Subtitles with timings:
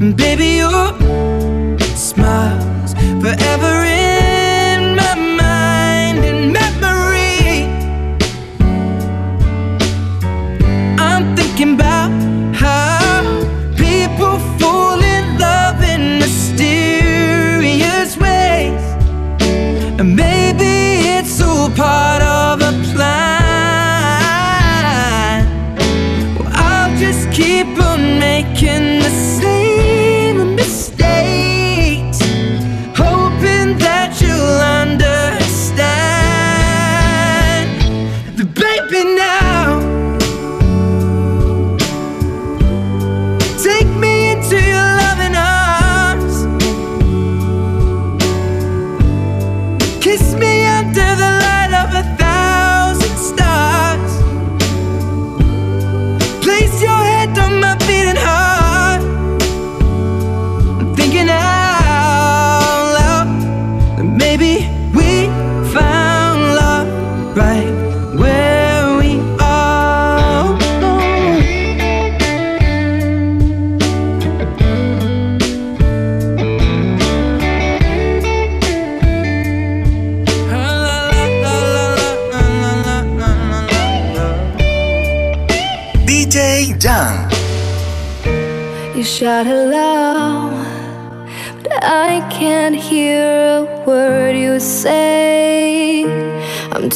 [0.00, 1.29] Baby, your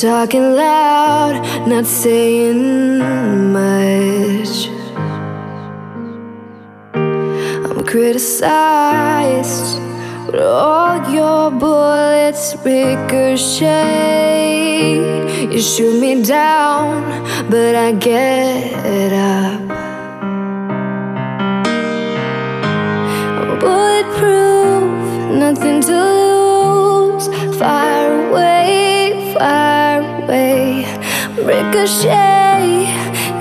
[0.04, 1.34] talking loud,
[1.66, 2.98] not saying
[3.54, 4.68] much.
[6.92, 9.78] I'm criticized,
[10.26, 13.54] but all your bullets ricochet.
[15.50, 17.02] You shoot me down,
[17.48, 19.62] but I get up.
[23.58, 24.84] bulletproof,
[25.44, 27.26] nothing to lose.
[27.58, 27.93] Fire
[31.44, 32.88] Ricochet,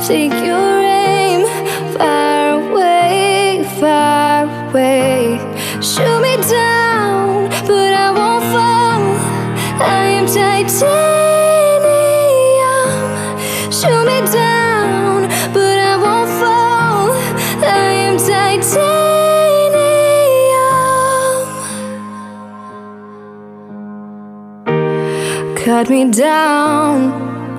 [0.05, 1.47] take your aim
[1.93, 5.39] far away, far away.
[5.81, 9.03] Shoot me down, but I won't fall.
[9.79, 10.83] I am titanium.
[13.71, 17.13] Shoot me down, but I won't fall.
[17.63, 17.65] I
[18.07, 18.75] am titanium.
[25.55, 27.42] Cut me down.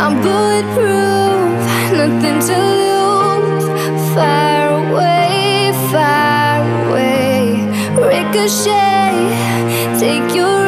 [0.00, 1.58] I'm bulletproof,
[2.00, 3.66] nothing to lose.
[4.14, 7.66] Far away, far away,
[7.96, 9.18] ricochet,
[9.98, 10.67] take your.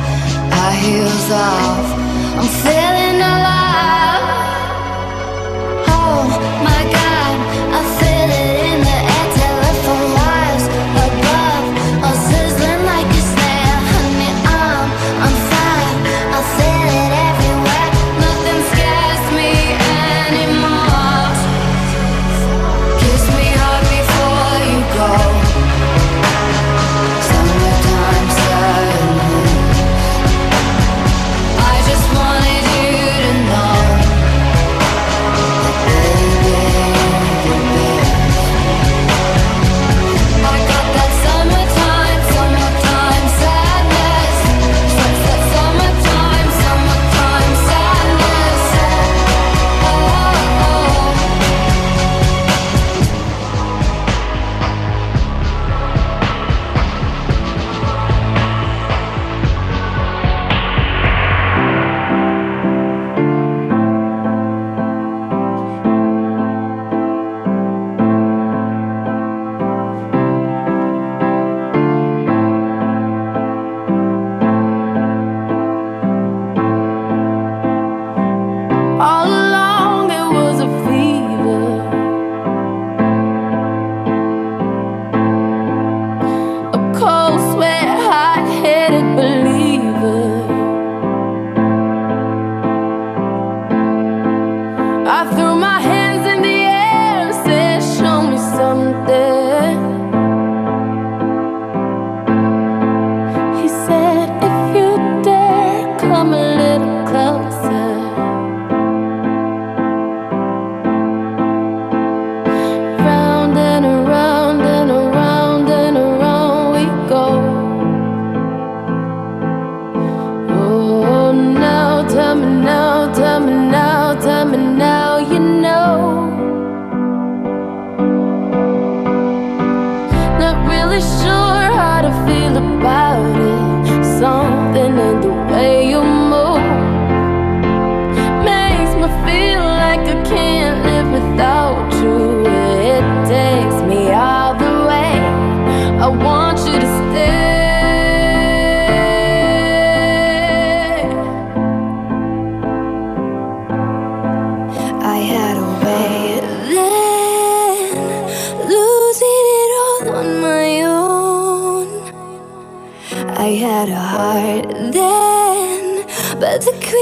[0.73, 1.87] heels off.
[2.37, 4.40] I'm feeling alive.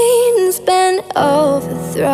[0.00, 2.06] Queen's been overthrown.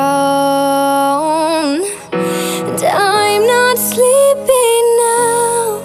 [2.13, 5.81] And I'm not sleeping now.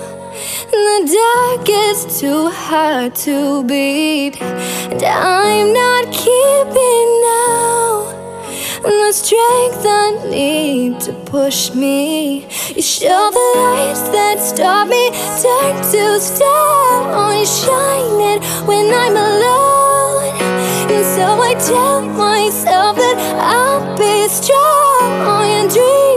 [0.71, 4.41] The dark is too hard to beat.
[4.41, 8.09] And I'm not keeping now.
[8.85, 12.47] And the strength I need to push me.
[12.75, 15.11] You show the lights that stop me,
[15.43, 17.03] turn to stone.
[17.21, 20.00] Only shine it when I'm alone.
[21.21, 25.11] And so I tell myself that I'll be strong.
[25.21, 26.10] Only dreaming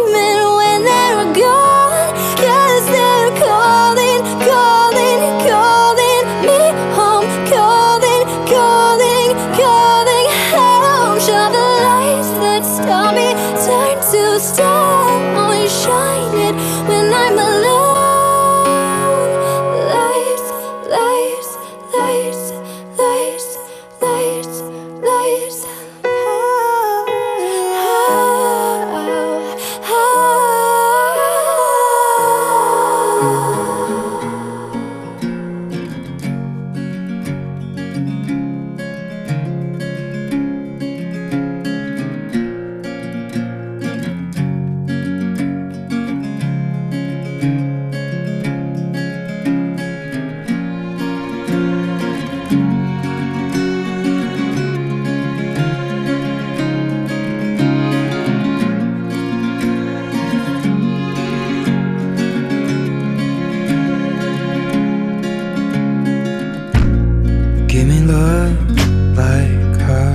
[68.15, 70.15] Love like her.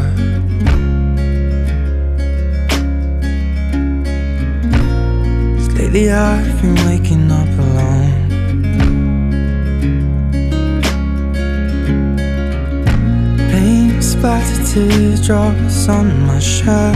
[5.56, 8.30] Cause lately I've been waking up alone.
[13.52, 16.96] Pain splattered teardrops on my shirt.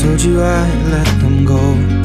[0.00, 1.99] Told you I'd let them go.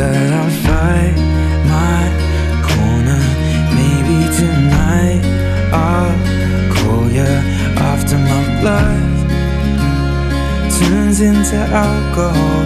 [0.00, 1.16] That I'll fight
[1.76, 2.02] my
[2.70, 3.22] corner.
[3.76, 5.20] Maybe tonight
[5.76, 6.16] I'll
[6.74, 7.32] call you
[7.92, 9.02] after my blood
[10.78, 12.64] turns into alcohol.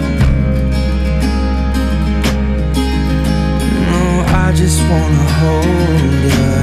[3.89, 4.03] No,
[4.43, 6.55] I just wanna hold you.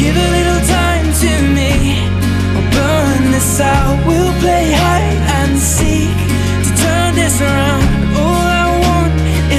[0.00, 1.72] Give a little time to me.
[2.56, 3.96] I'll burn this out.
[4.06, 6.16] We'll play hide and seek
[6.64, 7.87] to turn this around.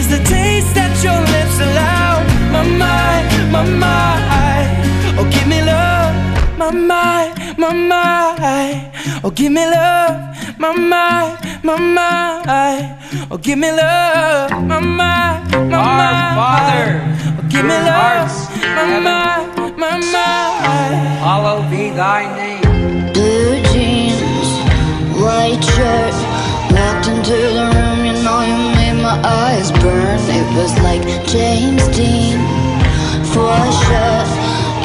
[0.10, 2.24] The taste that your lips allow.
[2.52, 4.70] My mind, my mind.
[5.20, 6.14] Oh, give me love.
[6.58, 8.92] My mind, my mind.
[9.24, 10.18] Oh, give me love.
[10.60, 12.98] My mind, my mind.
[13.32, 14.52] Oh, give me love.
[14.68, 16.36] My mind, my Our.
[16.40, 16.86] Father,
[17.40, 18.06] Oh, give me who love.
[18.06, 18.32] art
[18.64, 20.96] in My mind, my mind.
[21.26, 23.14] hallowed be thy name.
[23.14, 24.50] Blue jeans,
[25.22, 26.16] white shirt.
[26.74, 28.69] Walked into the room, you know you made
[29.10, 30.20] my eyes burn.
[30.40, 32.38] It was like James Dean,
[33.34, 34.26] for sure.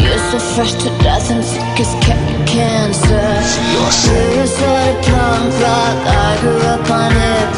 [0.01, 3.29] You're so fresh to death and sick as ca- cancer.
[3.73, 3.97] You're
[4.89, 5.99] of punk rock.
[6.27, 7.51] I grew up on hip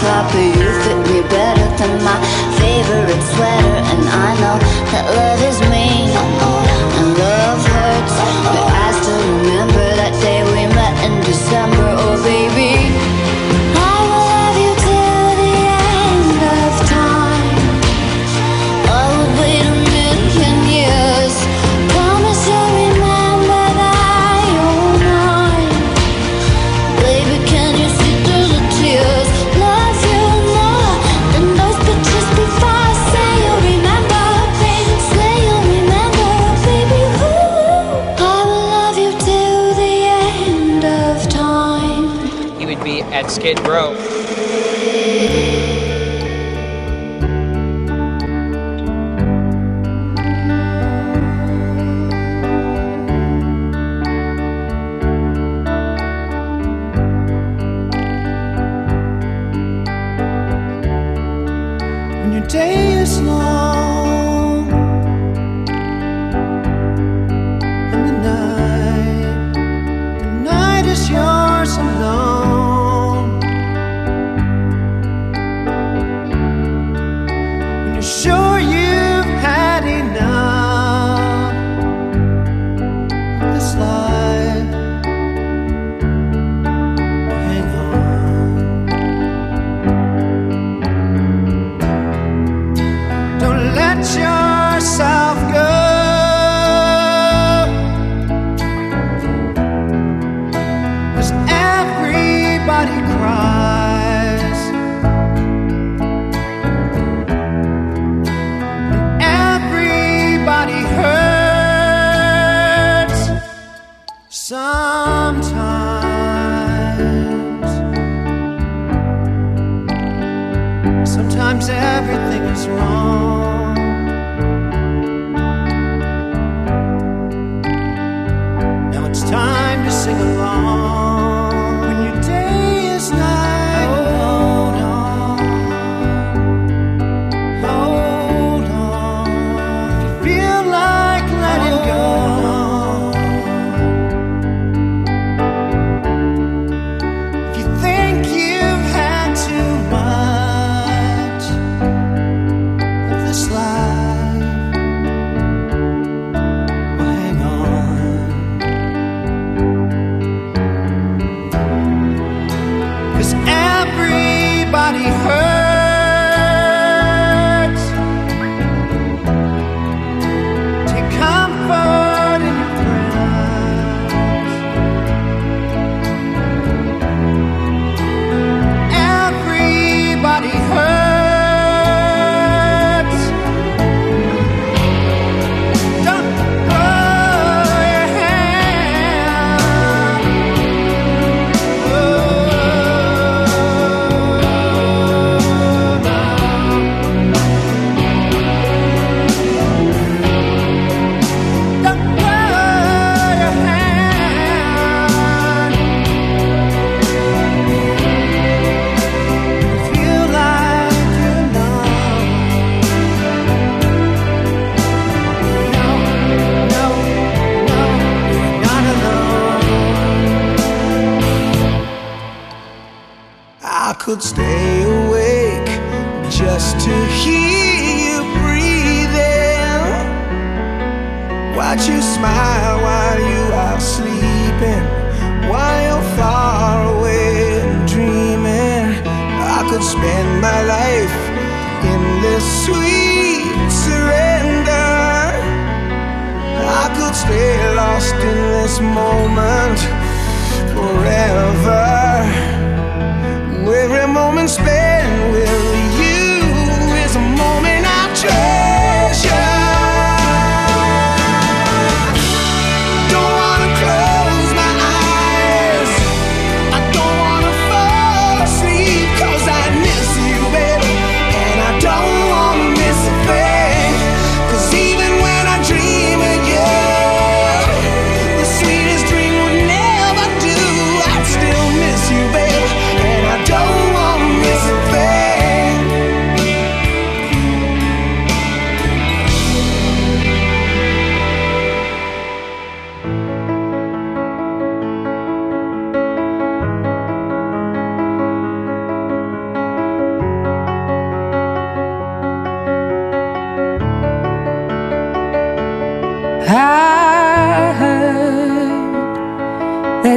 [43.46, 44.05] be at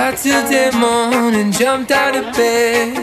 [0.00, 2.96] Saturday morning, jumped out of bed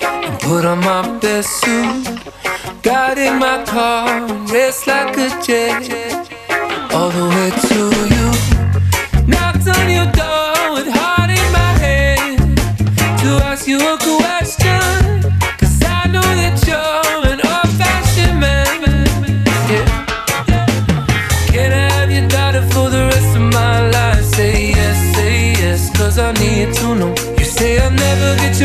[0.00, 2.22] and put on my best suit.
[2.82, 5.90] Got in my car and raced like a jet
[6.92, 7.80] all the way to
[8.14, 8.26] you.
[9.26, 10.35] Knocked on your door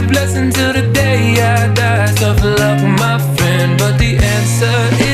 [0.02, 2.14] get blessing till the day I die.
[2.16, 5.11] Tough luck, my friend, but the answer is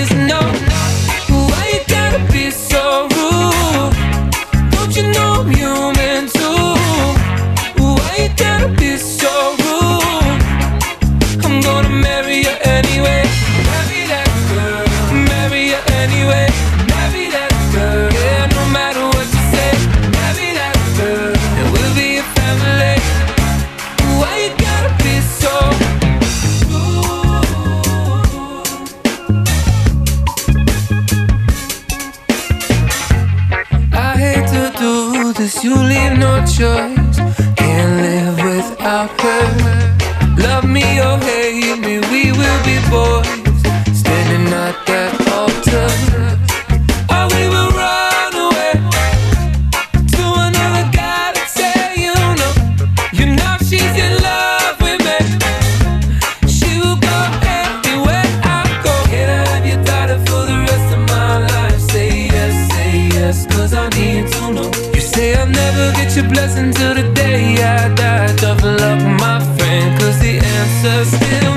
[63.38, 64.72] say cause I need to know.
[64.94, 68.36] You say I'll never get your blessing till the day I die.
[68.36, 71.57] Tough luck, my friend, cause the answer's still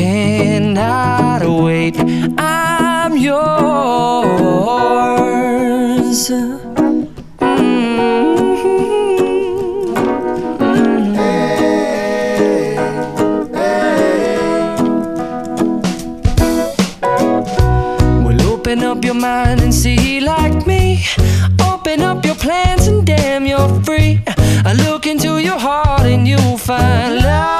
[0.00, 1.96] cannot wait.
[2.38, 3.40] I'm yours.
[18.52, 21.04] Open up your mind and see like me.
[21.70, 24.22] Open up your plans and damn, you're free.
[24.64, 27.59] I look into your heart and you'll find love,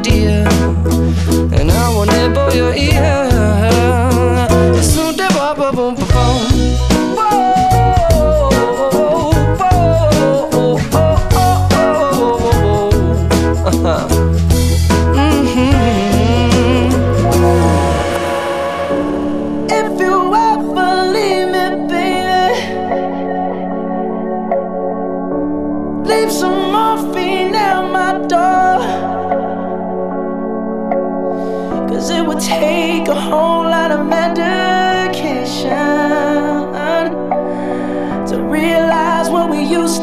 [0.00, 0.46] dear,
[1.52, 3.31] and I wanna bow your ear.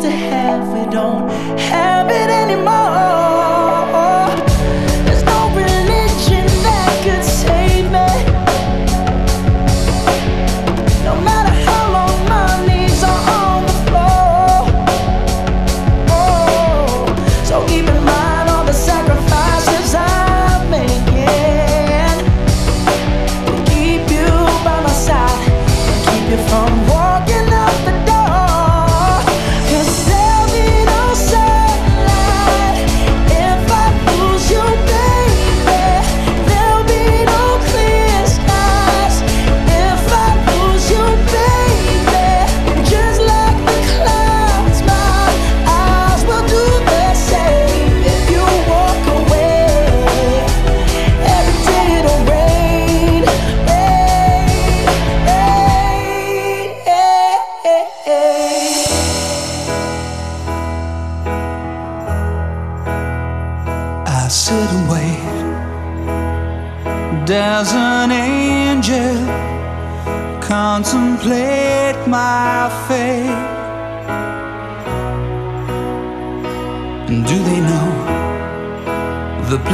[0.10, 3.79] to have, we don't have it anymore.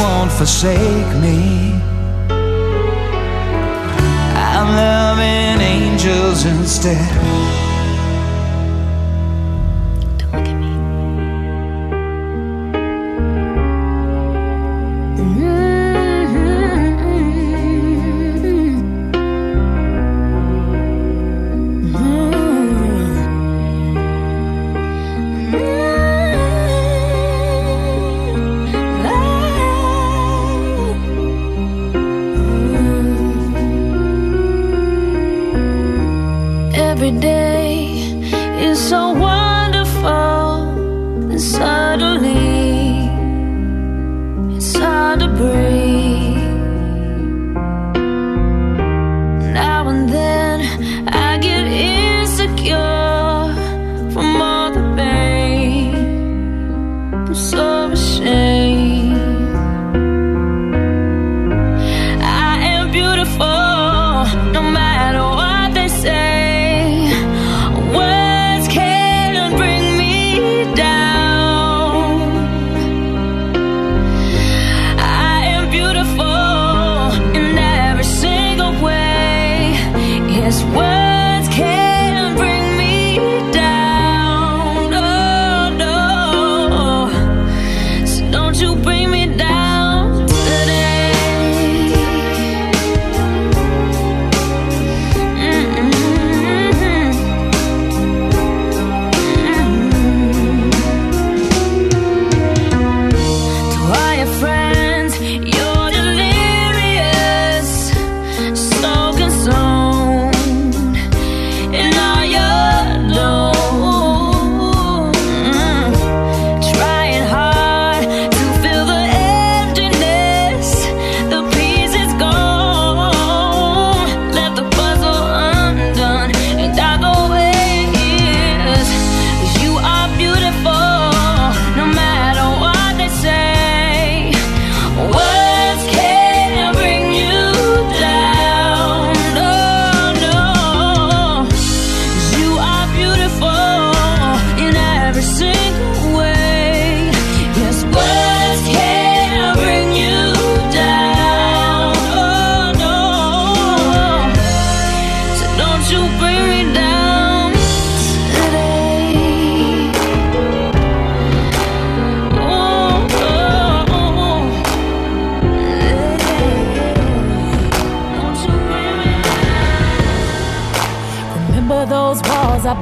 [0.00, 1.72] won't forsake me.
[4.36, 7.65] I'm loving angels instead.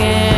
[0.00, 0.37] I'm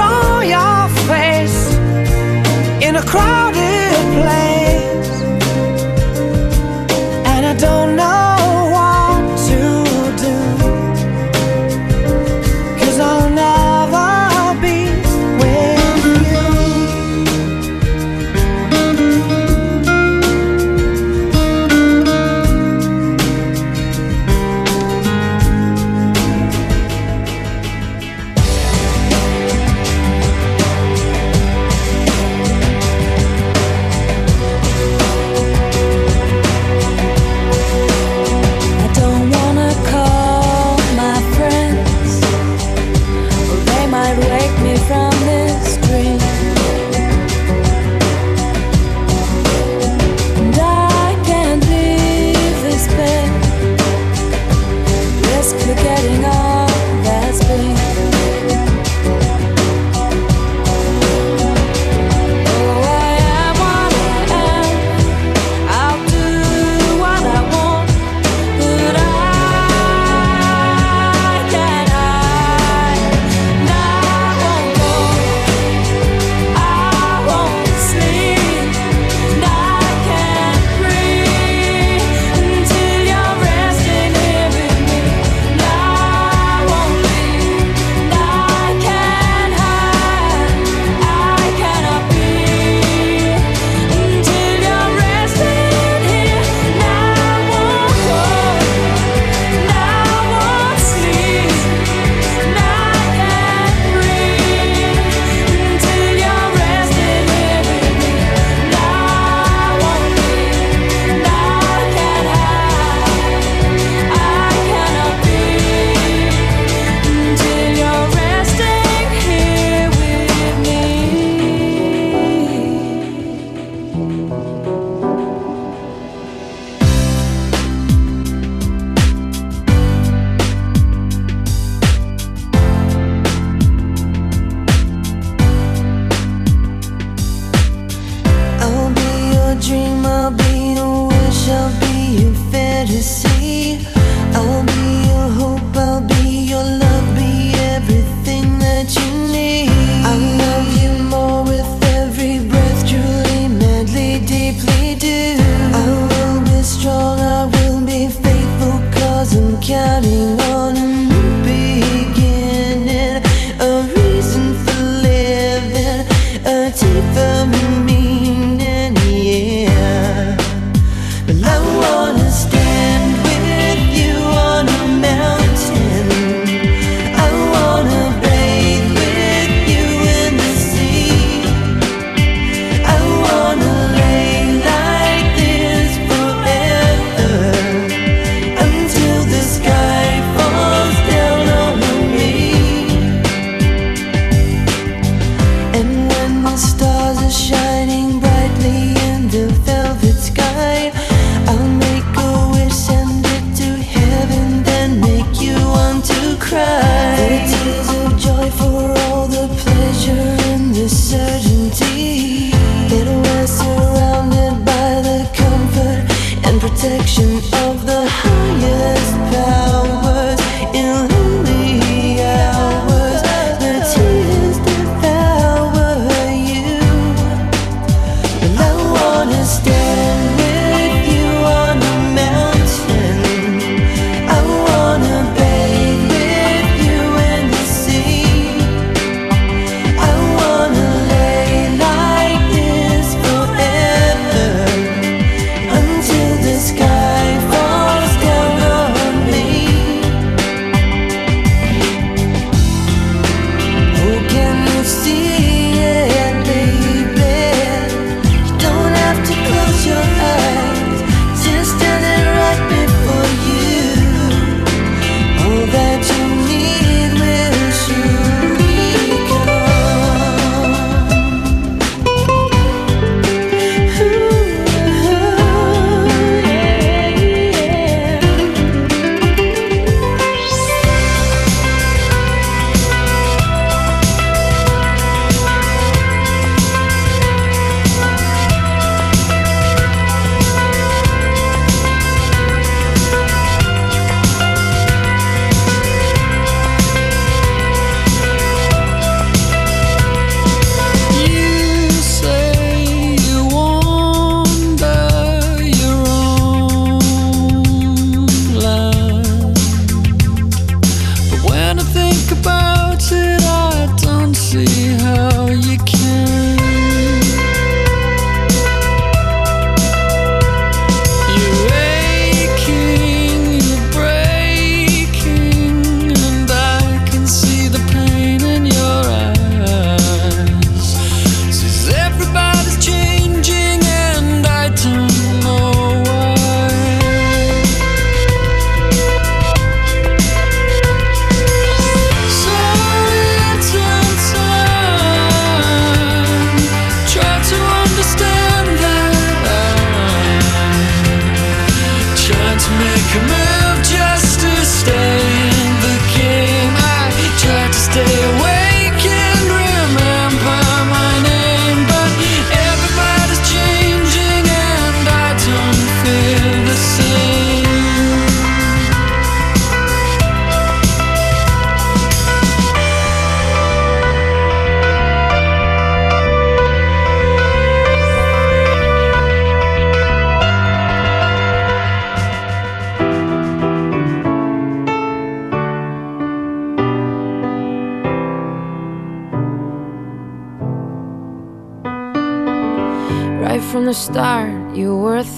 [0.00, 0.80] saw your
[1.10, 1.60] face
[2.86, 4.59] in a crowded place,